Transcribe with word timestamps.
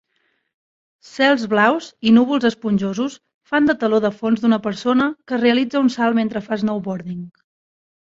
Cels 1.09 1.43
blaus 1.51 1.89
i 2.07 2.15
núvols 2.15 2.49
esponjosos 2.51 3.19
fan 3.53 3.71
de 3.73 3.77
teló 3.85 4.03
de 4.09 4.13
fons 4.19 4.43
d'una 4.47 4.61
persona 4.67 5.11
que 5.29 5.43
realitza 5.47 5.87
un 5.87 5.97
salt 6.01 6.23
mentre 6.23 6.47
fa 6.51 6.63
snowboarding. 6.67 7.27